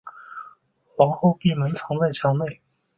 [0.95, 2.59] 皇后闭门藏在墙内。